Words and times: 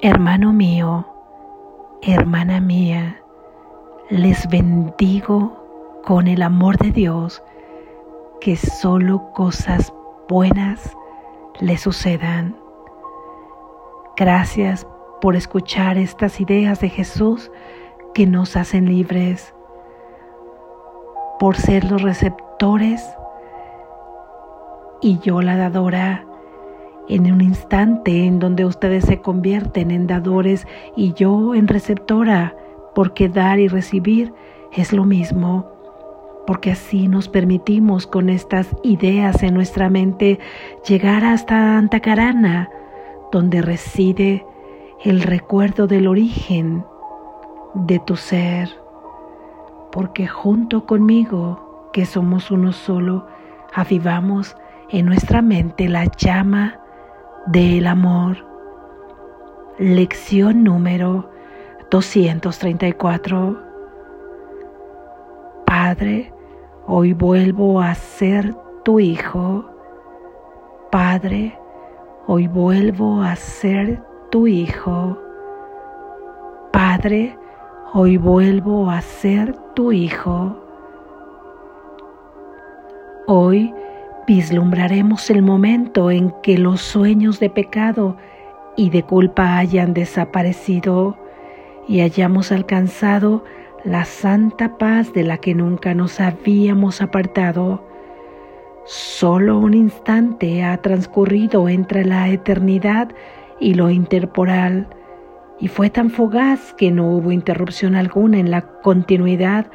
Hermano 0.00 0.52
mío, 0.52 1.04
hermana 2.02 2.60
mía, 2.60 3.20
les 4.08 4.48
bendigo 4.48 6.00
con 6.04 6.28
el 6.28 6.42
amor 6.42 6.78
de 6.78 6.92
Dios, 6.92 7.42
que 8.40 8.54
solo 8.54 9.32
cosas 9.32 9.92
buenas 10.28 10.96
le 11.58 11.76
sucedan. 11.76 12.56
Gracias 14.16 14.86
por 15.20 15.34
escuchar 15.34 15.98
estas 15.98 16.40
ideas 16.40 16.78
de 16.78 16.90
Jesús 16.90 17.50
que 18.14 18.24
nos 18.24 18.54
hacen 18.54 18.86
libres, 18.86 19.52
por 21.40 21.56
ser 21.56 21.90
los 21.90 22.02
receptores 22.02 23.04
y 25.00 25.18
yo 25.18 25.42
la 25.42 25.56
dadora 25.56 26.27
en 27.08 27.32
un 27.32 27.40
instante 27.40 28.24
en 28.24 28.38
donde 28.38 28.64
ustedes 28.64 29.04
se 29.04 29.20
convierten 29.20 29.90
en 29.90 30.06
dadores 30.06 30.66
y 30.96 31.12
yo 31.14 31.54
en 31.54 31.68
receptora, 31.68 32.54
porque 32.94 33.28
dar 33.28 33.58
y 33.58 33.68
recibir 33.68 34.32
es 34.72 34.92
lo 34.92 35.04
mismo, 35.04 35.66
porque 36.46 36.72
así 36.72 37.08
nos 37.08 37.28
permitimos 37.28 38.06
con 38.06 38.28
estas 38.28 38.68
ideas 38.82 39.42
en 39.42 39.54
nuestra 39.54 39.88
mente 39.88 40.38
llegar 40.86 41.24
hasta 41.24 41.78
Antacarana, 41.78 42.70
donde 43.32 43.62
reside 43.62 44.44
el 45.04 45.22
recuerdo 45.22 45.86
del 45.86 46.08
origen 46.08 46.84
de 47.74 47.98
tu 48.00 48.16
ser, 48.16 48.68
porque 49.92 50.26
junto 50.26 50.86
conmigo, 50.86 51.90
que 51.92 52.04
somos 52.04 52.50
uno 52.50 52.72
solo, 52.72 53.26
avivamos 53.72 54.56
en 54.90 55.06
nuestra 55.06 55.42
mente 55.42 55.88
la 55.88 56.04
llama 56.16 56.80
del 57.50 57.86
amor. 57.86 58.36
Lección 59.78 60.64
número 60.64 61.30
234. 61.90 63.58
Padre, 65.64 66.32
hoy 66.86 67.14
vuelvo 67.14 67.80
a 67.80 67.94
ser 67.94 68.54
tu 68.84 69.00
hijo. 69.00 69.64
Padre, 70.90 71.58
hoy 72.26 72.48
vuelvo 72.48 73.22
a 73.22 73.34
ser 73.36 74.02
tu 74.30 74.46
hijo. 74.46 75.18
Padre, 76.72 77.38
hoy 77.94 78.18
vuelvo 78.18 78.90
a 78.90 79.00
ser 79.00 79.56
tu 79.74 79.92
hijo. 79.92 80.54
Hoy 83.26 83.74
vislumbraremos 84.28 85.30
el 85.30 85.40
momento 85.40 86.10
en 86.10 86.34
que 86.42 86.58
los 86.58 86.82
sueños 86.82 87.40
de 87.40 87.48
pecado 87.48 88.18
y 88.76 88.90
de 88.90 89.02
culpa 89.02 89.56
hayan 89.56 89.94
desaparecido 89.94 91.16
y 91.88 92.02
hayamos 92.02 92.52
alcanzado 92.52 93.42
la 93.84 94.04
santa 94.04 94.76
paz 94.76 95.14
de 95.14 95.22
la 95.22 95.38
que 95.38 95.54
nunca 95.54 95.94
nos 95.94 96.20
habíamos 96.20 97.00
apartado. 97.00 97.82
Solo 98.84 99.58
un 99.58 99.72
instante 99.72 100.62
ha 100.62 100.76
transcurrido 100.76 101.70
entre 101.70 102.04
la 102.04 102.28
eternidad 102.28 103.08
y 103.58 103.74
lo 103.74 103.88
interporal, 103.88 104.88
y 105.58 105.68
fue 105.68 105.88
tan 105.88 106.10
fugaz 106.10 106.74
que 106.74 106.90
no 106.90 107.08
hubo 107.12 107.32
interrupción 107.32 107.94
alguna 107.94 108.38
en 108.38 108.50
la 108.50 108.60
continuidad 108.82 109.70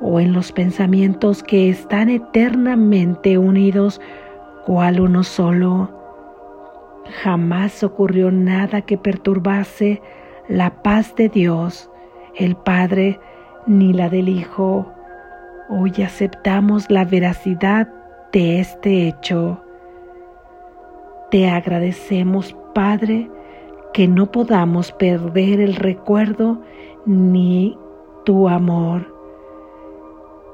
o 0.00 0.20
en 0.20 0.32
los 0.32 0.52
pensamientos 0.52 1.42
que 1.42 1.68
están 1.68 2.08
eternamente 2.08 3.38
unidos 3.38 4.00
cual 4.64 5.00
uno 5.00 5.22
solo. 5.22 5.90
Jamás 7.22 7.82
ocurrió 7.82 8.30
nada 8.30 8.82
que 8.82 8.96
perturbase 8.96 10.00
la 10.48 10.82
paz 10.82 11.14
de 11.16 11.28
Dios, 11.28 11.90
el 12.36 12.56
Padre, 12.56 13.20
ni 13.66 13.92
la 13.92 14.08
del 14.08 14.28
Hijo. 14.28 14.92
Hoy 15.68 15.92
aceptamos 16.02 16.90
la 16.90 17.04
veracidad 17.04 17.88
de 18.32 18.60
este 18.60 19.08
hecho. 19.08 19.60
Te 21.30 21.48
agradecemos, 21.48 22.56
Padre, 22.74 23.30
que 23.92 24.08
no 24.08 24.30
podamos 24.30 24.92
perder 24.92 25.60
el 25.60 25.76
recuerdo 25.76 26.60
ni 27.06 27.76
tu 28.24 28.48
amor. 28.48 29.09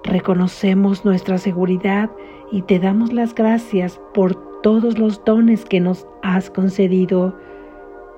Reconocemos 0.06 1.04
nuestra 1.04 1.36
seguridad 1.36 2.10
y 2.52 2.62
te 2.62 2.78
damos 2.78 3.12
las 3.12 3.34
gracias 3.34 4.00
por 4.14 4.34
todos 4.62 4.98
los 4.98 5.24
dones 5.24 5.64
que 5.64 5.80
nos 5.80 6.06
has 6.22 6.48
concedido, 6.48 7.36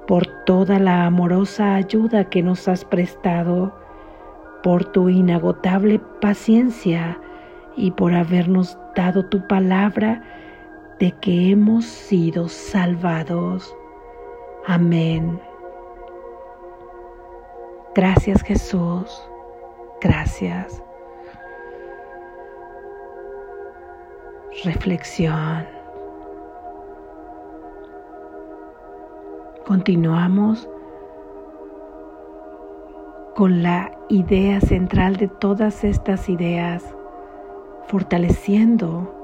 por 0.07 0.27
toda 0.45 0.79
la 0.79 1.07
amorosa 1.07 1.75
ayuda 1.75 2.29
que 2.29 2.43
nos 2.43 2.69
has 2.69 2.85
prestado, 2.85 3.75
por 4.63 4.85
tu 4.85 5.09
inagotable 5.09 5.99
paciencia 6.21 7.19
y 7.75 7.91
por 7.93 8.13
habernos 8.15 8.79
dado 8.95 9.25
tu 9.25 9.47
palabra 9.47 10.23
de 10.99 11.13
que 11.13 11.51
hemos 11.51 11.87
sido 11.87 12.49
salvados. 12.49 13.75
Amén. 14.67 15.41
Gracias 17.95 18.43
Jesús. 18.43 19.23
Gracias. 20.01 20.83
Reflexión. 24.65 25.67
Continuamos 29.67 30.69
con 33.37 33.63
la 33.63 33.93
idea 34.09 34.61
central 34.61 35.17
de 35.17 35.29
todas 35.29 35.85
estas 35.85 36.29
ideas, 36.29 36.83
fortaleciendo 37.87 39.15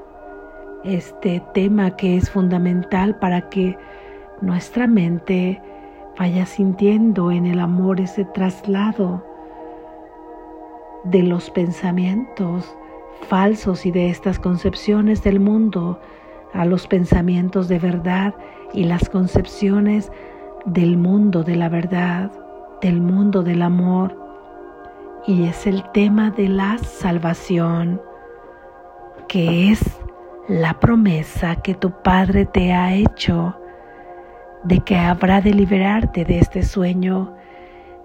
este 0.85 1.43
tema 1.55 1.97
que 1.97 2.17
es 2.17 2.31
fundamental 2.31 3.19
para 3.19 3.49
que 3.49 3.77
nuestra 4.41 4.87
mente 4.87 5.61
vaya 6.19 6.47
sintiendo 6.47 7.33
en 7.33 7.47
el 7.47 7.59
amor 7.59 8.01
ese 8.01 8.25
traslado 8.27 9.25
de 11.05 11.23
los 11.23 11.51
pensamientos 11.51 12.77
falsos 13.29 13.87
y 13.87 13.91
de 13.91 14.11
estas 14.11 14.39
concepciones 14.39 15.23
del 15.23 15.41
mundo 15.41 16.01
a 16.53 16.65
los 16.65 16.87
pensamientos 16.87 17.69
de 17.69 17.79
verdad 17.79 18.35
y 18.73 18.85
las 18.85 19.09
concepciones 19.09 20.11
del 20.67 20.97
mundo 20.97 21.43
de 21.43 21.57
la 21.57 21.69
verdad, 21.69 22.31
del 22.81 23.01
mundo 23.01 23.43
del 23.43 23.63
amor. 23.63 24.17
Y 25.27 25.45
es 25.47 25.67
el 25.67 25.83
tema 25.93 26.31
de 26.31 26.49
la 26.49 26.79
salvación, 26.79 28.01
que 29.29 29.71
es 29.71 29.81
la 30.49 30.79
promesa 30.79 31.57
que 31.57 31.75
tu 31.75 31.91
Padre 32.03 32.47
te 32.47 32.73
ha 32.73 32.95
hecho 32.95 33.57
de 34.65 34.81
que 34.81 34.97
habrá 34.97 35.41
de 35.41 35.53
liberarte 35.53 36.25
de 36.25 36.39
este 36.39 36.63
sueño, 36.63 37.35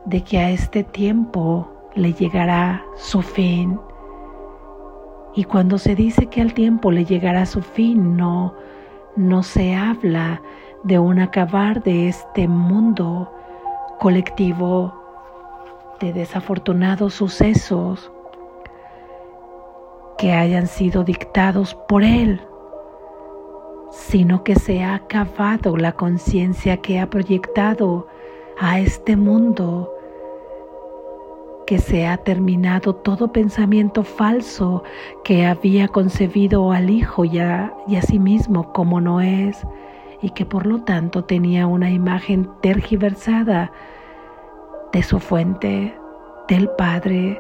de 0.06 0.24
que 0.24 0.40
a 0.40 0.50
este 0.50 0.84
tiempo 0.84 1.70
le 1.96 2.14
llegará 2.14 2.84
su 2.96 3.22
fin 3.22 3.80
y 5.36 5.44
cuando 5.44 5.78
se 5.78 5.96
dice 5.96 6.28
que 6.28 6.42
al 6.42 6.54
tiempo 6.54 6.92
le 6.92 7.06
llegará 7.06 7.46
su 7.46 7.62
fin, 7.62 8.18
no, 8.18 8.54
no 9.16 9.44
se 9.44 9.76
habla 9.76 10.42
de 10.84 11.00
un 11.00 11.20
acabar 11.20 11.84
de 11.84 12.08
este 12.08 12.48
mundo 12.48 13.32
colectivo 14.00 14.94
de 16.00 16.14
desafortunados 16.14 17.14
sucesos 17.16 18.12
que 20.18 20.34
hayan 20.34 20.68
sido 20.68 21.04
dictados 21.04 21.76
por 21.88 22.04
Él, 22.04 22.42
sino 23.92 24.44
que 24.44 24.56
se 24.56 24.84
ha 24.84 24.96
acabado 24.96 25.78
la 25.78 25.94
conciencia 25.94 26.78
que 26.78 27.00
ha 27.00 27.10
proyectado 27.10 28.08
a 28.60 28.80
este 28.80 29.16
mundo 29.16 29.92
que 31.70 31.78
se 31.78 32.08
ha 32.08 32.18
terminado 32.18 32.96
todo 32.96 33.32
pensamiento 33.32 34.04
falso 34.04 34.82
que 35.24 35.46
había 35.46 35.88
concebido 35.88 36.72
al 36.72 36.90
Hijo 36.90 37.26
y 37.26 37.38
a, 37.38 37.76
y 37.86 37.98
a 37.98 38.02
sí 38.02 38.18
mismo 38.18 38.74
como 38.74 39.00
no 39.00 39.22
es, 39.22 39.68
y 40.20 40.32
que 40.32 40.48
por 40.48 40.66
lo 40.66 40.82
tanto 40.82 41.26
tenía 41.26 41.68
una 41.68 41.92
imagen 41.92 42.50
tergiversada 42.62 43.72
de 44.92 45.04
su 45.04 45.20
fuente, 45.20 45.96
del 46.48 46.70
Padre. 46.70 47.40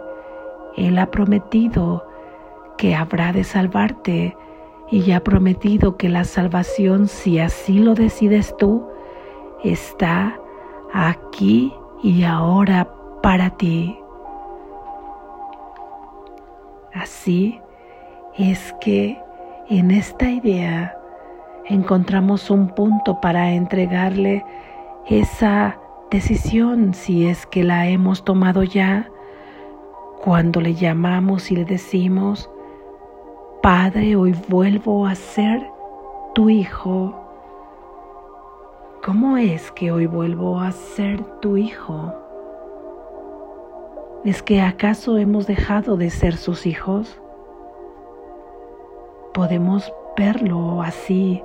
Él 0.77 0.99
ha 0.99 1.09
prometido 1.09 2.05
que 2.77 2.93
habrá 2.93 3.33
de 3.33 3.43
salvarte 3.43 4.37
y 4.91 5.11
ha 5.11 5.23
prometido 5.23 5.97
que 5.97 6.07
la 6.07 6.23
salvación, 6.23 7.07
si 7.07 7.39
así 7.39 7.79
lo 7.79 7.95
decides 7.95 8.55
tú, 8.57 8.85
está 9.63 10.39
aquí 10.93 11.73
y 12.03 12.21
ahora 12.25 12.93
para 13.23 13.49
ti. 13.57 13.97
Así 17.00 17.62
es 18.38 18.75
que 18.81 19.18
en 19.69 19.90
esta 19.90 20.30
idea 20.30 20.98
encontramos 21.66 22.50
un 22.50 22.68
punto 22.68 23.22
para 23.22 23.54
entregarle 23.54 24.44
esa 25.07 25.80
decisión 26.12 26.94
si 26.94 27.25
es 27.25 27.46
que 27.46 27.63
la 27.63 27.88
hemos 27.88 28.25
tomado 28.25 28.63
ya 28.63 29.10
cuando 30.22 30.60
le 30.60 30.74
llamamos 30.74 31.51
y 31.51 31.56
le 31.56 31.63
decimos, 31.63 32.50
Padre, 33.63 34.18
hoy 34.18 34.36
vuelvo 34.50 35.07
a 35.07 35.16
ser 35.16 35.66
tu 36.36 36.50
hijo. 36.50 37.16
¿Cómo 39.06 39.38
es 39.38 39.72
que 39.72 39.90
hoy 39.94 40.06
vuelvo 40.06 40.60
a 40.60 40.74
ser 40.74 41.24
tu 41.40 41.56
hijo? 41.56 42.13
¿Es 44.25 44.44
que 44.44 44.62
acaso 44.62 45.18
hemos 45.18 45.48
dejado 45.48 45.95
de 45.95 46.10
ser 46.10 46.36
sus 46.36 46.66
hijos? 46.66 47.21
Podemos 49.33 49.94
verlo 50.18 50.81
así 50.81 51.42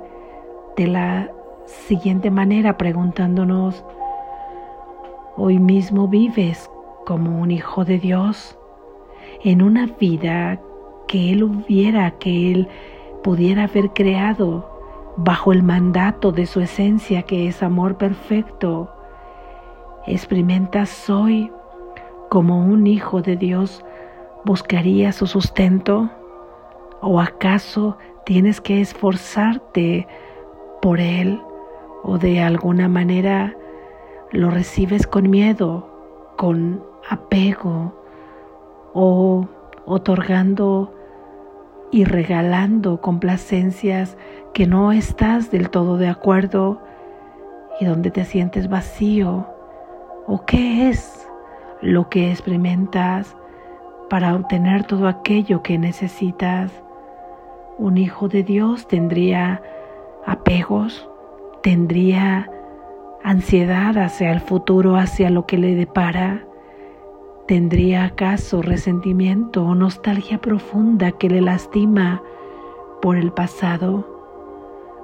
de 0.75 0.87
la 0.87 1.31
siguiente 1.65 2.29
manera 2.29 2.77
preguntándonos, 2.77 3.85
hoy 5.37 5.57
mismo 5.57 6.09
vives 6.09 6.69
como 7.05 7.41
un 7.41 7.51
hijo 7.51 7.85
de 7.85 7.97
Dios 7.97 8.57
en 9.45 9.61
una 9.61 9.85
vida 9.85 10.59
que 11.07 11.31
Él 11.31 11.43
hubiera, 11.43 12.11
que 12.11 12.51
Él 12.51 12.67
pudiera 13.23 13.63
haber 13.63 13.91
creado 13.91 14.69
bajo 15.15 15.53
el 15.53 15.63
mandato 15.63 16.33
de 16.33 16.45
su 16.45 16.59
esencia 16.59 17.21
que 17.21 17.47
es 17.47 17.63
amor 17.63 17.97
perfecto. 17.97 18.91
Experimentas 20.07 21.09
hoy 21.09 21.49
como 22.35 22.59
un 22.59 22.85
hijo 22.85 23.21
de 23.21 23.37
Dios, 23.37 23.81
buscaría 24.43 25.13
su 25.13 25.25
sustento? 25.25 26.09
¿O 26.99 27.21
acaso 27.21 27.97
tienes 28.25 28.59
que 28.59 28.81
esforzarte 28.81 30.05
por 30.81 30.99
Él 30.99 31.41
o 32.03 32.17
de 32.17 32.41
alguna 32.41 32.89
manera 32.89 33.55
lo 34.31 34.49
recibes 34.49 35.07
con 35.07 35.29
miedo, 35.29 35.87
con 36.35 36.83
apego 37.09 37.95
o 38.93 39.47
otorgando 39.85 40.93
y 41.89 42.03
regalando 42.03 42.99
complacencias 42.99 44.17
que 44.53 44.67
no 44.67 44.91
estás 44.91 45.51
del 45.51 45.69
todo 45.69 45.95
de 45.95 46.09
acuerdo 46.09 46.81
y 47.79 47.85
donde 47.85 48.11
te 48.11 48.25
sientes 48.25 48.67
vacío? 48.67 49.47
¿O 50.27 50.43
qué 50.45 50.89
es 50.89 51.14
lo 51.85 52.09
que 52.09 52.31
experimentas 52.31 53.37
para 54.09 54.33
obtener 54.33 54.85
todo 54.85 55.07
aquello 55.07 55.61
que 55.61 55.77
necesitas? 55.77 56.71
Un 57.77 57.97
hijo 57.97 58.27
de 58.27 58.43
Dios 58.43 58.87
tendría 58.87 59.61
apegos, 60.25 61.07
tendría 61.61 62.49
ansiedad 63.23 63.97
hacia 63.97 64.31
el 64.31 64.39
futuro, 64.39 64.95
hacia 64.95 65.29
lo 65.29 65.45
que 65.45 65.57
le 65.57 65.75
depara. 65.75 66.45
¿Tendría 67.47 68.05
acaso 68.05 68.63
resentimiento 68.63 69.63
o 69.63 69.75
nostalgia 69.75 70.39
profunda 70.39 71.11
que 71.11 71.29
le 71.29 71.41
lastima 71.41 72.23
por 73.01 73.17
el 73.17 73.31
pasado? 73.31 74.07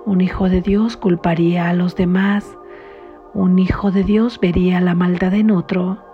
Un 0.05 0.21
hijo 0.21 0.49
de 0.49 0.61
Dios 0.61 0.97
culparía 0.97 1.69
a 1.69 1.73
los 1.73 1.95
demás. 1.95 2.57
Un 3.35 3.59
hijo 3.59 3.91
de 3.91 4.03
Dios 4.03 4.39
vería 4.39 4.81
la 4.81 4.95
maldad 4.95 5.35
en 5.35 5.51
otro. 5.51 6.10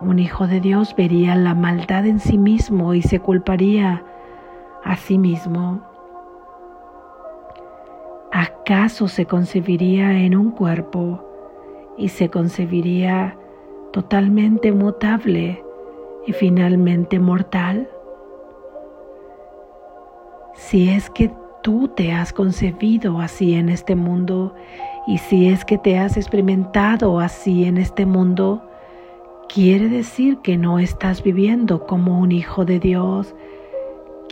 Un 0.00 0.18
hijo 0.18 0.46
de 0.46 0.60
Dios 0.60 0.94
vería 0.94 1.34
la 1.36 1.54
maldad 1.54 2.04
en 2.04 2.20
sí 2.20 2.36
mismo 2.36 2.92
y 2.92 3.00
se 3.00 3.20
culparía 3.20 4.04
a 4.84 4.96
sí 4.96 5.16
mismo. 5.16 5.80
¿Acaso 8.30 9.08
se 9.08 9.24
concebiría 9.24 10.12
en 10.12 10.36
un 10.36 10.50
cuerpo 10.50 11.24
y 11.96 12.10
se 12.10 12.28
concebiría 12.28 13.38
totalmente 13.90 14.70
mutable 14.70 15.64
y 16.26 16.32
finalmente 16.32 17.18
mortal? 17.18 17.88
Si 20.52 20.90
es 20.90 21.08
que 21.08 21.32
tú 21.62 21.88
te 21.88 22.12
has 22.12 22.34
concebido 22.34 23.18
así 23.20 23.54
en 23.54 23.70
este 23.70 23.96
mundo 23.96 24.54
y 25.06 25.18
si 25.18 25.48
es 25.48 25.64
que 25.64 25.78
te 25.78 25.98
has 25.98 26.18
experimentado 26.18 27.18
así 27.18 27.64
en 27.64 27.78
este 27.78 28.04
mundo, 28.04 28.62
quiere 29.48 29.88
decir 29.88 30.38
que 30.38 30.56
no 30.56 30.78
estás 30.78 31.22
viviendo 31.22 31.86
como 31.86 32.20
un 32.20 32.32
hijo 32.32 32.64
de 32.64 32.78
Dios. 32.78 33.34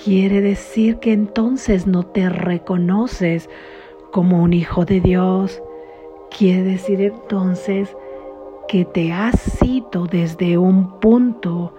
Quiere 0.03 0.41
decir 0.41 0.99
que 0.99 1.13
entonces 1.13 1.87
no 1.87 2.03
te 2.03 2.29
reconoces 2.29 3.49
como 4.13 4.43
un 4.43 4.53
hijo 4.53 4.85
de 4.85 5.01
Dios. 5.01 5.63
Quiere 6.37 6.63
decir 6.63 7.01
entonces 7.01 7.97
que 8.69 8.85
te 8.85 9.13
has 9.13 9.41
sido 9.41 10.07
desde 10.07 10.59
un 10.59 10.99
punto 11.01 11.75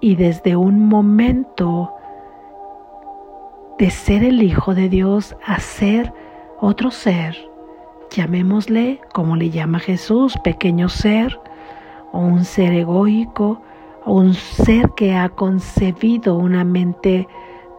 y 0.00 0.16
desde 0.16 0.56
un 0.56 0.88
momento 0.88 1.92
de 3.78 3.90
ser 3.90 4.24
el 4.24 4.42
Hijo 4.42 4.74
de 4.74 4.88
Dios 4.88 5.34
a 5.44 5.58
ser 5.58 6.12
otro 6.60 6.90
ser, 6.90 7.36
llamémosle 8.10 9.00
como 9.14 9.36
le 9.36 9.48
llama 9.48 9.78
Jesús, 9.78 10.34
pequeño 10.44 10.90
ser, 10.90 11.39
o 12.12 12.18
un 12.18 12.44
ser 12.44 12.72
egoico, 12.72 13.60
o 14.04 14.14
un 14.14 14.34
ser 14.34 14.90
que 14.90 15.14
ha 15.14 15.28
concebido 15.28 16.36
una 16.36 16.64
mente 16.64 17.28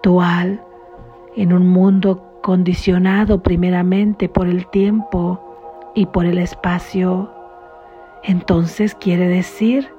dual 0.03 0.63
en 1.35 1.53
un 1.53 1.67
mundo 1.67 2.39
condicionado 2.41 3.41
primeramente 3.41 4.29
por 4.29 4.47
el 4.47 4.67
tiempo 4.67 5.39
y 5.95 6.05
por 6.07 6.25
el 6.25 6.37
espacio 6.37 7.31
entonces 8.23 8.93
quiere 8.93 9.27
decir 9.27 9.89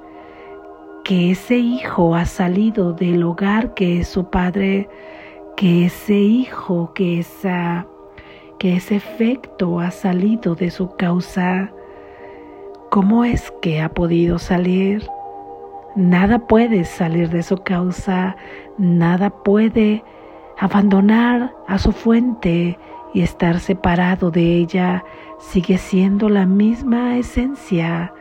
que 1.03 1.31
ese 1.31 1.57
hijo 1.57 2.15
ha 2.15 2.25
salido 2.25 2.93
del 2.93 3.23
hogar 3.23 3.73
que 3.73 3.99
es 3.99 4.07
su 4.07 4.29
padre, 4.29 4.89
que 5.57 5.85
ese 5.85 6.15
hijo, 6.15 6.93
que 6.93 7.19
esa 7.19 7.85
que 8.59 8.77
ese 8.77 8.95
efecto 8.95 9.81
ha 9.81 9.91
salido 9.91 10.55
de 10.55 10.71
su 10.71 10.95
causa. 10.95 11.73
¿Cómo 12.93 13.25
es 13.25 13.51
que 13.59 13.81
ha 13.81 13.89
podido 13.89 14.37
salir? 14.37 15.09
Nada 15.95 16.37
puede 16.37 16.85
salir 16.85 17.31
de 17.31 17.41
su 17.41 17.57
causa, 17.57 18.35
nada 18.77 19.31
puede 19.31 20.03
abandonar 20.59 21.55
a 21.67 21.79
su 21.79 21.91
fuente 21.91 22.77
y 23.11 23.21
estar 23.21 23.59
separado 23.59 24.29
de 24.29 24.57
ella 24.57 25.03
sigue 25.39 25.79
siendo 25.79 26.29
la 26.29 26.45
misma 26.45 27.17
esencia, 27.17 28.13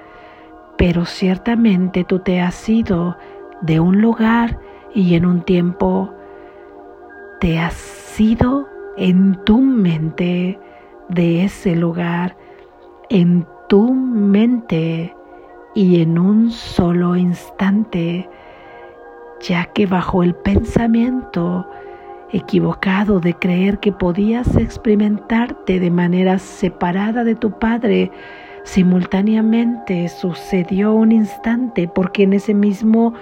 pero 0.78 1.04
ciertamente 1.04 2.04
tú 2.04 2.20
te 2.20 2.40
has 2.40 2.66
ido 2.66 3.18
de 3.60 3.78
un 3.78 4.00
lugar 4.00 4.58
y 4.94 5.16
en 5.16 5.26
un 5.26 5.42
tiempo 5.42 6.14
te 7.40 7.58
has 7.58 8.18
ido 8.18 8.66
en 8.96 9.34
tu 9.44 9.60
mente 9.60 10.58
de 11.10 11.44
ese 11.44 11.76
lugar, 11.76 12.38
en 13.10 13.46
tu 13.68 14.01
y 15.74 16.02
en 16.02 16.18
un 16.18 16.50
solo 16.50 17.16
instante, 17.16 18.28
ya 19.40 19.64
que 19.66 19.86
bajo 19.86 20.22
el 20.22 20.34
pensamiento 20.34 21.66
equivocado 22.30 23.20
de 23.20 23.34
creer 23.34 23.78
que 23.78 23.90
podías 23.90 24.56
experimentarte 24.56 25.80
de 25.80 25.90
manera 25.90 26.38
separada 26.38 27.24
de 27.24 27.34
tu 27.34 27.58
Padre, 27.58 28.10
simultáneamente 28.64 30.08
sucedió 30.08 30.92
un 30.92 31.12
instante 31.12 31.88
porque 31.88 32.24
en 32.24 32.34
ese 32.34 32.52
mismo 32.52 33.14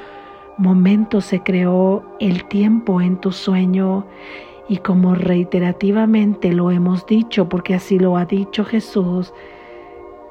momento 0.58 1.20
se 1.20 1.40
creó 1.40 2.04
el 2.18 2.46
tiempo 2.48 3.00
en 3.00 3.16
tu 3.16 3.30
sueño. 3.30 4.06
Y 4.68 4.78
como 4.78 5.14
reiterativamente 5.14 6.52
lo 6.52 6.70
hemos 6.70 7.06
dicho, 7.06 7.48
porque 7.48 7.74
así 7.74 7.98
lo 7.98 8.16
ha 8.16 8.24
dicho 8.24 8.64
Jesús, 8.64 9.32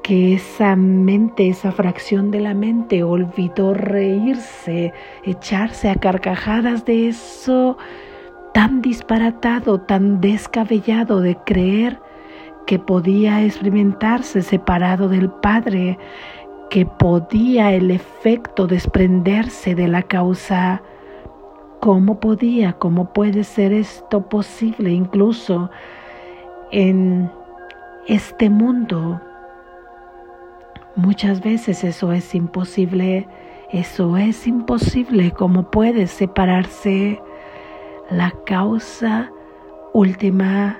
que 0.02 0.34
esa 0.34 0.76
mente, 0.76 1.48
esa 1.48 1.72
fracción 1.72 2.30
de 2.30 2.40
la 2.40 2.54
mente 2.54 3.02
olvidó 3.02 3.74
reírse, 3.74 4.92
echarse 5.24 5.88
a 5.88 5.94
carcajadas 5.94 6.84
de 6.84 7.08
eso 7.08 7.76
tan 8.52 8.82
disparatado, 8.82 9.80
tan 9.80 10.20
descabellado 10.20 11.20
de 11.20 11.36
creer 11.36 12.00
que 12.66 12.78
podía 12.78 13.42
experimentarse 13.44 14.42
separado 14.42 15.08
del 15.08 15.30
Padre, 15.30 15.98
que 16.70 16.86
podía 16.86 17.72
el 17.72 17.90
efecto 17.90 18.66
desprenderse 18.66 19.74
de 19.74 19.88
la 19.88 20.02
causa. 20.02 20.82
¿Cómo 21.80 22.20
podía, 22.20 22.74
cómo 22.74 23.12
puede 23.12 23.44
ser 23.44 23.72
esto 23.72 24.28
posible 24.28 24.90
incluso 24.90 25.70
en 26.70 27.30
este 28.06 28.50
mundo? 28.50 29.20
Muchas 31.02 31.40
veces 31.40 31.82
eso 31.82 32.12
es 32.12 32.34
imposible, 32.34 33.26
eso 33.72 34.18
es 34.18 34.46
imposible, 34.46 35.30
¿cómo 35.30 35.70
puede 35.70 36.06
separarse? 36.06 37.18
la 38.10 38.30
causa 38.44 39.32
última, 39.94 40.78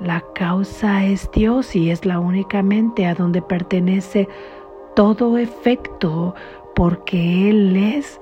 La 0.00 0.24
causa 0.34 1.04
es 1.04 1.30
Dios 1.32 1.76
y 1.76 1.90
es 1.90 2.06
la 2.06 2.20
única 2.20 2.62
mente 2.62 3.04
a 3.04 3.14
donde 3.14 3.42
pertenece 3.42 4.28
todo 4.96 5.36
efecto 5.36 6.34
porque 6.74 7.50
Él 7.50 7.76
es 7.76 8.18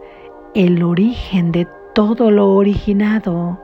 el 0.54 0.82
origen 0.82 1.52
de 1.52 1.68
todo 1.94 2.32
lo 2.32 2.52
originado. 2.52 3.60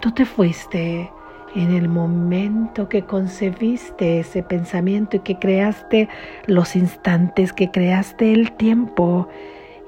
Tú 0.00 0.10
te 0.10 0.26
fuiste 0.26 1.10
en 1.54 1.72
el 1.72 1.88
momento 1.88 2.88
que 2.88 3.02
concebiste 3.02 4.20
ese 4.20 4.42
pensamiento 4.42 5.16
y 5.16 5.20
que 5.20 5.38
creaste 5.38 6.08
los 6.46 6.76
instantes, 6.76 7.52
que 7.52 7.70
creaste 7.70 8.32
el 8.32 8.52
tiempo 8.52 9.28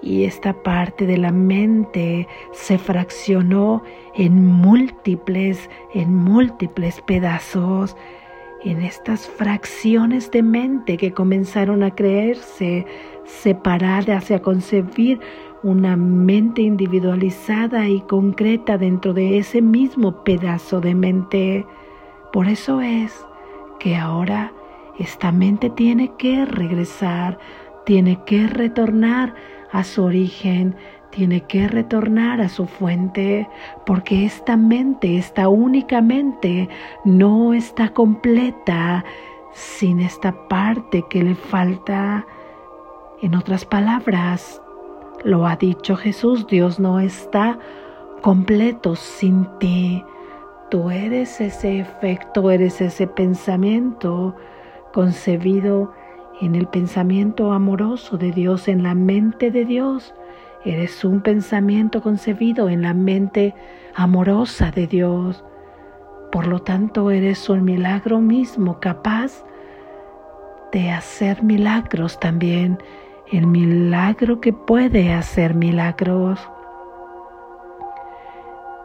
y 0.02 0.24
esta 0.24 0.52
parte 0.52 1.06
de 1.06 1.16
la 1.16 1.32
mente 1.32 2.28
se 2.52 2.76
fraccionó 2.76 3.82
en 4.14 4.44
múltiples, 4.44 5.70
en 5.94 6.14
múltiples 6.14 7.00
pedazos, 7.00 7.96
en 8.64 8.82
estas 8.82 9.26
fracciones 9.26 10.30
de 10.30 10.42
mente 10.42 10.98
que 10.98 11.12
comenzaron 11.12 11.82
a 11.82 11.94
creerse 11.94 12.86
separadas 13.24 14.30
y 14.30 14.34
a 14.34 14.42
concebir 14.42 15.20
una 15.64 15.96
mente 15.96 16.60
individualizada 16.60 17.88
y 17.88 18.02
concreta 18.02 18.76
dentro 18.76 19.14
de 19.14 19.38
ese 19.38 19.62
mismo 19.62 20.22
pedazo 20.22 20.82
de 20.82 20.94
mente. 20.94 21.66
Por 22.34 22.48
eso 22.48 22.82
es 22.82 23.26
que 23.80 23.96
ahora 23.96 24.52
esta 24.98 25.32
mente 25.32 25.70
tiene 25.70 26.12
que 26.18 26.44
regresar, 26.44 27.38
tiene 27.86 28.22
que 28.26 28.46
retornar 28.46 29.34
a 29.72 29.84
su 29.84 30.04
origen, 30.04 30.76
tiene 31.08 31.40
que 31.46 31.66
retornar 31.66 32.42
a 32.42 32.50
su 32.50 32.66
fuente, 32.66 33.48
porque 33.86 34.26
esta 34.26 34.58
mente, 34.58 35.16
esta 35.16 35.48
única 35.48 36.02
mente, 36.02 36.68
no 37.06 37.54
está 37.54 37.88
completa 37.88 39.02
sin 39.52 40.00
esta 40.00 40.46
parte 40.46 41.06
que 41.08 41.22
le 41.22 41.34
falta. 41.34 42.26
En 43.22 43.34
otras 43.34 43.64
palabras, 43.64 44.60
lo 45.24 45.46
ha 45.46 45.56
dicho 45.56 45.96
Jesús, 45.96 46.46
Dios 46.46 46.78
no 46.78 47.00
está 47.00 47.58
completo 48.20 48.94
sin 48.94 49.46
ti. 49.58 50.04
Tú 50.70 50.90
eres 50.90 51.40
ese 51.40 51.80
efecto, 51.80 52.50
eres 52.50 52.80
ese 52.80 53.06
pensamiento 53.06 54.36
concebido 54.92 55.92
en 56.40 56.54
el 56.54 56.66
pensamiento 56.66 57.52
amoroso 57.52 58.16
de 58.18 58.32
Dios, 58.32 58.68
en 58.68 58.82
la 58.82 58.94
mente 58.94 59.50
de 59.50 59.64
Dios. 59.64 60.14
Eres 60.64 61.04
un 61.04 61.20
pensamiento 61.20 62.02
concebido 62.02 62.68
en 62.68 62.82
la 62.82 62.94
mente 62.94 63.54
amorosa 63.94 64.70
de 64.70 64.86
Dios. 64.86 65.44
Por 66.32 66.46
lo 66.46 66.60
tanto, 66.60 67.10
eres 67.10 67.48
un 67.48 67.64
milagro 67.64 68.20
mismo 68.20 68.80
capaz 68.80 69.44
de 70.72 70.90
hacer 70.90 71.42
milagros 71.42 72.18
también. 72.18 72.78
El 73.34 73.48
milagro 73.48 74.40
que 74.40 74.52
puede 74.52 75.12
hacer 75.12 75.56
milagros. 75.56 76.38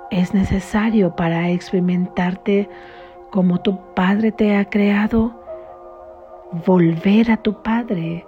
Es 0.09 0.33
necesario 0.33 1.15
para 1.15 1.51
experimentarte 1.51 2.67
como 3.29 3.61
tu 3.61 3.77
Padre 3.93 4.31
te 4.31 4.57
ha 4.57 4.65
creado 4.65 5.39
volver 6.65 7.29
a 7.29 7.37
tu 7.37 7.61
Padre. 7.61 8.25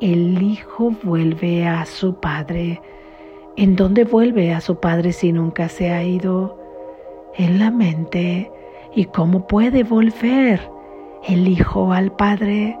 El 0.00 0.40
Hijo 0.40 0.92
vuelve 1.02 1.66
a 1.66 1.84
su 1.86 2.20
Padre. 2.20 2.80
¿En 3.56 3.74
dónde 3.74 4.04
vuelve 4.04 4.54
a 4.54 4.60
su 4.60 4.78
Padre 4.78 5.12
si 5.12 5.32
nunca 5.32 5.68
se 5.68 5.90
ha 5.90 6.04
ido? 6.04 6.56
En 7.34 7.58
la 7.58 7.72
mente. 7.72 8.48
¿Y 8.94 9.06
cómo 9.06 9.48
puede 9.48 9.82
volver 9.82 10.70
el 11.26 11.48
Hijo 11.48 11.92
al 11.92 12.12
Padre? 12.12 12.78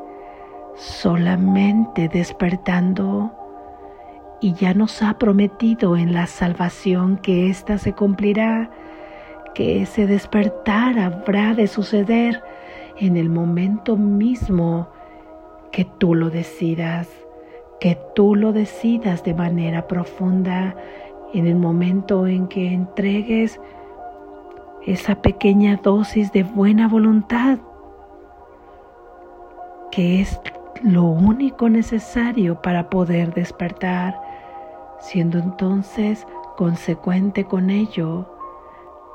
Solamente 0.76 2.08
despertando. 2.08 3.32
Y 4.40 4.54
ya 4.54 4.74
nos 4.74 5.02
ha 5.02 5.18
prometido 5.18 5.96
en 5.96 6.12
la 6.12 6.26
salvación 6.26 7.16
que 7.16 7.48
ésta 7.48 7.78
se 7.78 7.92
cumplirá, 7.92 8.70
que 9.54 9.82
ese 9.82 10.06
despertar 10.06 10.98
habrá 10.98 11.54
de 11.54 11.66
suceder 11.66 12.42
en 12.98 13.16
el 13.16 13.30
momento 13.30 13.96
mismo 13.96 14.88
que 15.72 15.84
tú 15.84 16.14
lo 16.14 16.30
decidas, 16.30 17.08
que 17.80 17.98
tú 18.14 18.34
lo 18.34 18.52
decidas 18.52 19.24
de 19.24 19.34
manera 19.34 19.86
profunda, 19.86 20.76
en 21.32 21.46
el 21.46 21.56
momento 21.56 22.26
en 22.26 22.46
que 22.46 22.72
entregues 22.72 23.60
esa 24.86 25.16
pequeña 25.16 25.80
dosis 25.82 26.30
de 26.32 26.44
buena 26.44 26.86
voluntad, 26.86 27.58
que 29.90 30.20
es 30.20 30.40
lo 30.84 31.04
único 31.04 31.70
necesario 31.70 32.60
para 32.60 32.90
poder 32.90 33.32
despertar, 33.32 34.20
siendo 35.00 35.38
entonces 35.38 36.26
consecuente 36.56 37.44
con 37.44 37.70
ello, 37.70 38.28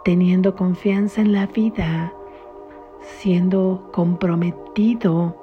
teniendo 0.03 0.55
confianza 0.55 1.21
en 1.21 1.31
la 1.31 1.45
vida, 1.45 2.11
siendo 3.01 3.88
comprometido 3.93 5.38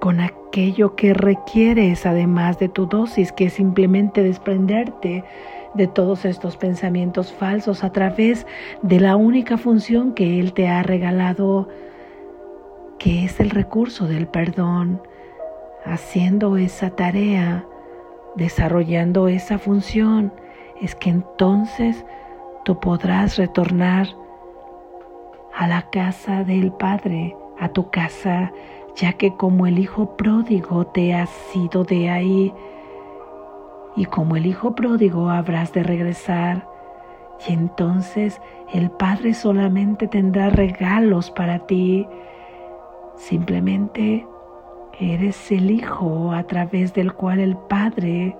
con 0.00 0.20
aquello 0.20 0.94
que 0.94 1.14
requieres 1.14 2.06
además 2.06 2.60
de 2.60 2.68
tu 2.68 2.86
dosis, 2.86 3.32
que 3.32 3.46
es 3.46 3.54
simplemente 3.54 4.22
desprenderte 4.22 5.24
de 5.74 5.86
todos 5.88 6.24
estos 6.24 6.56
pensamientos 6.56 7.32
falsos 7.32 7.82
a 7.82 7.90
través 7.90 8.46
de 8.82 9.00
la 9.00 9.16
única 9.16 9.58
función 9.58 10.14
que 10.14 10.38
Él 10.38 10.52
te 10.52 10.68
ha 10.68 10.84
regalado, 10.84 11.68
que 13.00 13.24
es 13.24 13.40
el 13.40 13.50
recurso 13.50 14.06
del 14.06 14.28
perdón, 14.28 15.00
haciendo 15.86 16.56
esa 16.56 16.90
tarea, 16.90 17.64
desarrollando 18.34 19.28
esa 19.28 19.58
función, 19.58 20.32
es 20.80 20.94
que 20.94 21.10
entonces 21.10 22.04
tú 22.64 22.78
podrás 22.80 23.36
retornar 23.38 24.08
a 25.54 25.66
la 25.66 25.88
casa 25.90 26.44
del 26.44 26.72
Padre, 26.72 27.36
a 27.58 27.68
tu 27.68 27.90
casa, 27.90 28.52
ya 28.94 29.12
que 29.14 29.34
como 29.36 29.66
el 29.66 29.78
Hijo 29.78 30.16
pródigo 30.16 30.86
te 30.86 31.14
has 31.14 31.30
ido 31.54 31.84
de 31.84 32.10
ahí, 32.10 32.52
y 33.94 34.04
como 34.04 34.36
el 34.36 34.46
Hijo 34.46 34.74
pródigo 34.74 35.30
habrás 35.30 35.72
de 35.72 35.82
regresar, 35.82 36.68
y 37.48 37.52
entonces 37.52 38.40
el 38.72 38.90
Padre 38.90 39.32
solamente 39.34 40.08
tendrá 40.08 40.50
regalos 40.50 41.30
para 41.30 41.60
ti. 41.60 42.06
Simplemente 43.16 44.26
eres 45.00 45.50
el 45.50 45.70
Hijo 45.70 46.32
a 46.32 46.44
través 46.44 46.94
del 46.94 47.12
cual 47.12 47.40
el 47.40 47.56
Padre 47.56 48.36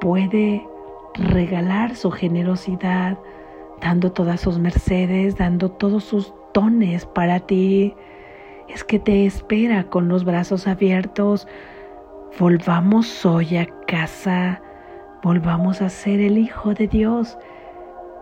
puede 0.00 0.66
regalar 1.14 1.94
su 1.96 2.10
generosidad, 2.10 3.18
dando 3.80 4.12
todas 4.12 4.40
sus 4.40 4.58
mercedes, 4.58 5.36
dando 5.36 5.70
todos 5.70 6.04
sus 6.04 6.32
dones 6.54 7.06
para 7.06 7.40
ti. 7.40 7.94
Es 8.68 8.84
que 8.84 8.98
te 8.98 9.26
espera 9.26 9.84
con 9.84 10.08
los 10.08 10.24
brazos 10.24 10.66
abiertos. 10.66 11.46
Volvamos 12.38 13.26
hoy 13.26 13.56
a 13.56 13.66
casa, 13.86 14.62
volvamos 15.22 15.82
a 15.82 15.88
ser 15.88 16.20
el 16.20 16.38
Hijo 16.38 16.72
de 16.72 16.88
Dios, 16.88 17.36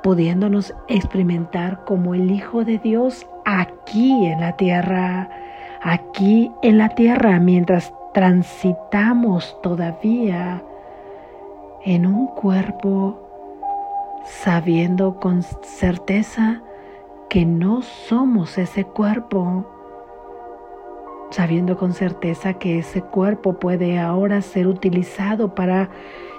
pudiéndonos 0.02 0.74
experimentar 0.88 1.84
como 1.84 2.14
el 2.14 2.30
Hijo 2.30 2.64
de 2.64 2.78
Dios 2.78 3.26
aquí 3.44 4.26
en 4.26 4.40
la 4.40 4.56
tierra, 4.56 5.30
aquí 5.82 6.50
en 6.62 6.78
la 6.78 6.90
tierra, 6.90 7.38
mientras 7.40 7.92
transitamos 8.12 9.56
todavía 9.62 10.62
en 11.84 12.06
un 12.06 12.26
cuerpo 12.28 13.18
sabiendo 14.24 15.18
con 15.18 15.42
certeza 15.42 16.62
que 17.28 17.46
no 17.46 17.82
somos 17.82 18.58
ese 18.58 18.84
cuerpo, 18.84 19.64
sabiendo 21.30 21.78
con 21.78 21.92
certeza 21.92 22.54
que 22.54 22.80
ese 22.80 23.02
cuerpo 23.02 23.54
puede 23.54 23.98
ahora 23.98 24.42
ser 24.42 24.66
utilizado 24.66 25.54
para 25.54 25.88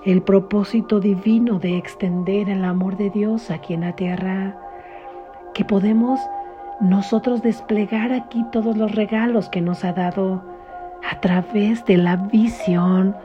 el 0.06 0.22
propósito 0.22 1.00
divino 1.00 1.60
de 1.60 1.78
extender 1.78 2.50
el 2.50 2.66
amor 2.66 2.98
de 2.98 3.10
Dios 3.10 3.50
aquí 3.52 3.74
en 3.74 3.82
la 3.82 3.96
tierra, 3.96 4.58
que 5.54 5.64
podemos 5.64 6.20
nosotros 6.82 7.42
desplegar 7.42 8.12
aquí 8.12 8.44
todos 8.52 8.76
los 8.76 8.96
regalos 8.96 9.50
que 9.50 9.62
nos 9.62 9.86
ha 9.86 9.94
dado 9.94 10.44
a 11.10 11.20
través 11.20 11.86
de 11.86 11.98
la 11.98 12.16
visión, 12.16 13.16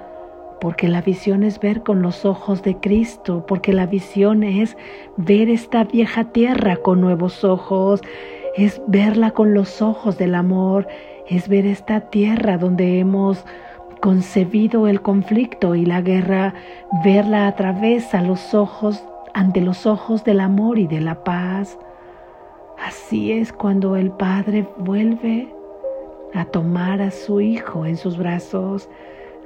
porque 0.61 0.89
la 0.89 1.01
visión 1.01 1.43
es 1.43 1.59
ver 1.59 1.83
con 1.83 2.03
los 2.03 2.25
ojos 2.25 2.63
de 2.63 2.77
Cristo, 2.77 3.45
porque 3.47 3.73
la 3.73 3.87
visión 3.87 4.43
es 4.43 4.77
ver 5.17 5.49
esta 5.49 5.85
vieja 5.85 6.25
tierra 6.25 6.77
con 6.77 7.01
nuevos 7.01 7.45
ojos, 7.45 8.03
es 8.57 8.81
verla 8.87 9.31
con 9.31 9.55
los 9.55 9.81
ojos 9.83 10.19
del 10.19 10.35
amor, 10.35 10.87
es 11.29 11.49
ver 11.49 11.67
esta 11.67 12.01
tierra 12.11 12.59
donde 12.59 12.99
hemos 12.99 13.45
concebido 14.01 14.87
el 14.87 15.01
conflicto 15.01 15.75
y 15.75 15.87
la 15.87 16.03
guerra, 16.03 16.55
verla 17.05 17.47
a 17.47 17.55
través 17.57 18.15
a 18.15 18.23
los 18.23 18.55
ojos 18.55 19.03
ante 19.35 19.61
los 19.61 19.87
ojos 19.87 20.25
del 20.25 20.41
amor 20.41 20.79
y 20.79 20.87
de 20.87 21.01
la 21.01 21.25
paz. 21.25 21.79
Así 22.79 23.33
es 23.33 23.53
cuando 23.53 23.97
el 23.97 24.11
Padre 24.11 24.67
vuelve 24.79 25.49
a 26.35 26.45
tomar 26.45 27.01
a 27.01 27.11
su 27.11 27.41
Hijo 27.41 27.87
en 27.87 27.97
sus 27.97 28.17
brazos. 28.19 28.89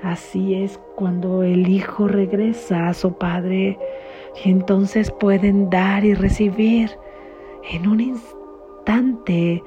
Así 0.03 0.55
es 0.55 0.81
cuando 0.97 1.43
el 1.43 1.69
Hijo 1.69 2.09
regresa 2.09 2.89
a 2.89 2.95
su 2.95 3.13
Padre 3.13 3.79
y 4.45 4.51
entonces 4.51 5.11
pueden 5.11 5.71
dar 5.71 6.05
y 6.05 6.15
recibir 6.15 6.91
en 7.71 7.87
un 7.87 8.01
instante 8.01 9.63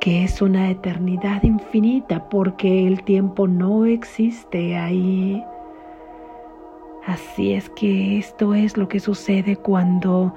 que 0.00 0.24
es 0.24 0.40
una 0.40 0.70
eternidad 0.70 1.42
infinita 1.42 2.28
porque 2.28 2.86
el 2.86 3.02
tiempo 3.04 3.46
no 3.46 3.84
existe 3.84 4.76
ahí. 4.76 5.42
Así 7.06 7.54
es 7.54 7.70
que 7.70 8.18
esto 8.18 8.54
es 8.54 8.76
lo 8.76 8.88
que 8.88 9.00
sucede 9.00 9.56
cuando 9.56 10.34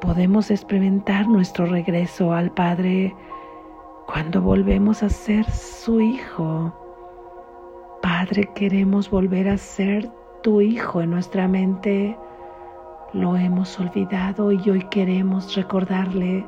podemos 0.00 0.50
experimentar 0.50 1.26
nuestro 1.26 1.66
regreso 1.66 2.32
al 2.32 2.52
Padre, 2.52 3.14
cuando 4.06 4.40
volvemos 4.40 5.02
a 5.02 5.08
ser 5.08 5.44
su 5.50 6.00
Hijo. 6.00 6.72
Padre, 8.00 8.48
queremos 8.54 9.10
volver 9.10 9.48
a 9.48 9.58
ser 9.58 10.08
tu 10.42 10.60
Hijo 10.60 11.00
en 11.00 11.10
nuestra 11.10 11.48
mente. 11.48 12.16
Lo 13.12 13.36
hemos 13.36 13.78
olvidado 13.80 14.52
y 14.52 14.70
hoy 14.70 14.84
queremos 14.90 15.54
recordarle. 15.56 16.46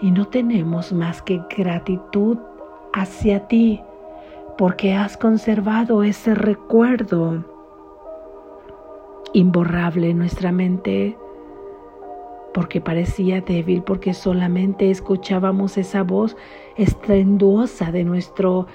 Y 0.00 0.10
no 0.10 0.26
tenemos 0.26 0.92
más 0.92 1.20
que 1.20 1.40
gratitud 1.56 2.38
hacia 2.94 3.46
ti 3.48 3.82
porque 4.56 4.94
has 4.94 5.16
conservado 5.16 6.02
ese 6.02 6.34
recuerdo 6.34 7.51
imborrable 9.32 10.10
en 10.10 10.18
nuestra 10.18 10.52
mente, 10.52 11.16
porque 12.52 12.80
parecía 12.80 13.40
débil, 13.40 13.82
porque 13.82 14.14
solamente 14.14 14.90
escuchábamos 14.90 15.78
esa 15.78 16.02
voz 16.02 16.36
estrenduosa 16.76 17.90
de 17.90 18.04
nuestro 18.04 18.66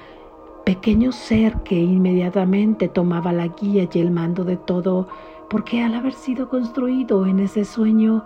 pequeño 0.66 1.12
ser 1.12 1.54
que 1.64 1.80
inmediatamente 1.80 2.88
tomaba 2.88 3.32
la 3.32 3.48
guía 3.48 3.88
y 3.92 4.00
el 4.00 4.12
mando 4.12 4.44
de 4.44 4.58
todo, 4.58 5.08
porque 5.50 5.82
al 5.82 5.94
haber 5.96 6.14
sido 6.14 6.50
construido 6.50 7.26
en 7.26 7.40
ese 7.40 7.64
sueño, 7.64 8.26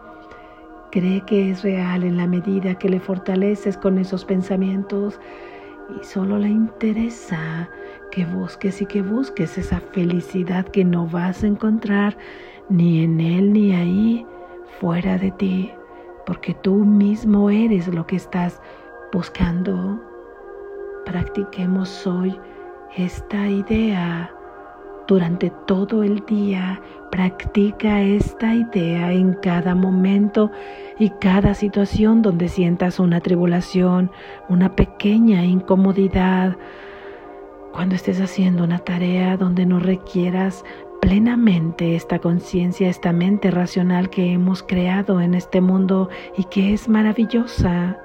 cree 0.91 1.21
que 1.25 1.51
es 1.51 1.63
real 1.63 2.03
en 2.03 2.17
la 2.17 2.27
medida 2.27 2.75
que 2.75 2.89
le 2.89 2.99
fortaleces 2.99 3.77
con 3.77 3.97
esos 3.97 4.25
pensamientos 4.25 5.19
y 5.99 6.03
solo 6.03 6.37
le 6.37 6.49
interesa 6.49 7.69
que 8.11 8.25
busques 8.25 8.81
y 8.81 8.85
que 8.85 9.01
busques 9.01 9.57
esa 9.57 9.79
felicidad 9.79 10.65
que 10.65 10.83
no 10.83 11.07
vas 11.07 11.43
a 11.43 11.47
encontrar 11.47 12.17
ni 12.69 13.03
en 13.03 13.19
él 13.19 13.53
ni 13.53 13.73
ahí 13.73 14.25
fuera 14.79 15.17
de 15.17 15.31
ti, 15.31 15.71
porque 16.25 16.53
tú 16.53 16.75
mismo 16.75 17.49
eres 17.49 17.87
lo 17.87 18.05
que 18.05 18.17
estás 18.17 18.61
buscando. 19.11 19.99
Practiquemos 21.05 22.05
hoy 22.05 22.37
esta 22.95 23.47
idea 23.47 24.31
durante 25.07 25.51
todo 25.65 26.03
el 26.03 26.23
día. 26.25 26.81
Practica 27.11 28.01
esta 28.01 28.55
idea 28.55 29.11
en 29.11 29.33
cada 29.33 29.75
momento 29.75 30.51
y 30.99 31.09
cada 31.09 31.53
situación 31.53 32.21
donde 32.21 32.47
sientas 32.47 32.99
una 32.99 33.19
tribulación, 33.19 34.11
una 34.47 34.75
pequeña 34.75 35.43
incomodidad 35.43 36.55
cuando 37.73 37.95
estés 37.95 38.19
haciendo 38.19 38.63
una 38.63 38.79
tarea 38.79 39.37
donde 39.37 39.65
no 39.65 39.79
requieras 39.79 40.65
plenamente 41.01 41.95
esta 41.95 42.19
conciencia, 42.19 42.89
esta 42.89 43.11
mente 43.11 43.49
racional 43.49 44.09
que 44.09 44.33
hemos 44.33 44.61
creado 44.61 45.19
en 45.21 45.33
este 45.33 45.61
mundo 45.61 46.09
y 46.37 46.43
que 46.45 46.73
es 46.73 46.87
maravillosa, 46.87 47.97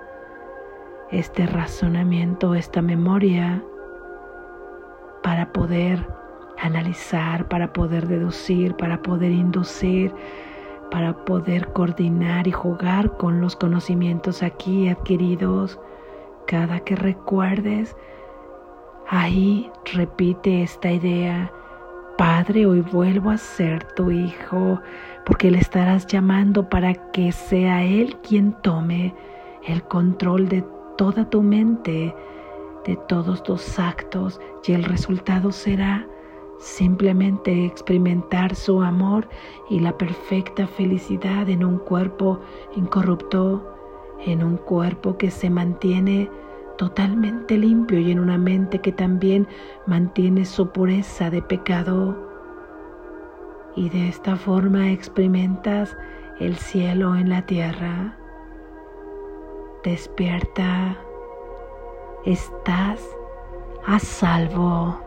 este 1.10 1.46
razonamiento, 1.46 2.54
esta 2.54 2.80
memoria, 2.80 3.62
para 5.22 5.52
poder 5.52 6.06
analizar, 6.58 7.48
para 7.48 7.72
poder 7.72 8.06
deducir, 8.06 8.74
para 8.76 9.02
poder 9.02 9.32
inducir, 9.32 10.12
para 10.90 11.24
poder 11.24 11.72
coordinar 11.72 12.46
y 12.46 12.52
jugar 12.52 13.16
con 13.16 13.40
los 13.40 13.56
conocimientos 13.56 14.42
aquí 14.42 14.88
adquiridos. 14.88 15.78
Cada 16.46 16.80
que 16.80 16.96
recuerdes, 16.96 17.96
Ahí 19.08 19.70
repite 19.94 20.64
esta 20.64 20.90
idea, 20.90 21.52
Padre, 22.18 22.66
hoy 22.66 22.80
vuelvo 22.80 23.30
a 23.30 23.38
ser 23.38 23.84
tu 23.92 24.10
hijo, 24.10 24.80
porque 25.24 25.48
le 25.48 25.58
estarás 25.58 26.08
llamando 26.08 26.68
para 26.68 26.92
que 27.12 27.30
sea 27.30 27.84
Él 27.84 28.16
quien 28.16 28.52
tome 28.62 29.14
el 29.64 29.84
control 29.84 30.48
de 30.48 30.64
toda 30.98 31.30
tu 31.30 31.40
mente, 31.40 32.12
de 32.84 32.96
todos 33.06 33.44
tus 33.44 33.78
actos, 33.78 34.40
y 34.66 34.72
el 34.72 34.82
resultado 34.82 35.52
será 35.52 36.04
simplemente 36.58 37.64
experimentar 37.64 38.56
su 38.56 38.82
amor 38.82 39.28
y 39.70 39.78
la 39.78 39.96
perfecta 39.96 40.66
felicidad 40.66 41.48
en 41.48 41.64
un 41.64 41.78
cuerpo 41.78 42.40
incorrupto, 42.74 43.72
en 44.24 44.42
un 44.42 44.56
cuerpo 44.56 45.16
que 45.16 45.30
se 45.30 45.48
mantiene 45.48 46.28
totalmente 46.76 47.56
limpio 47.56 47.98
y 47.98 48.10
en 48.10 48.20
una 48.20 48.38
mente 48.38 48.80
que 48.80 48.92
también 48.92 49.46
mantiene 49.86 50.44
su 50.44 50.70
pureza 50.70 51.30
de 51.30 51.42
pecado. 51.42 52.16
Y 53.74 53.88
de 53.90 54.08
esta 54.08 54.36
forma 54.36 54.90
experimentas 54.90 55.96
el 56.40 56.56
cielo 56.56 57.16
en 57.16 57.30
la 57.30 57.42
tierra. 57.42 58.16
Despierta, 59.84 60.96
estás 62.24 63.00
a 63.86 63.98
salvo. 63.98 65.05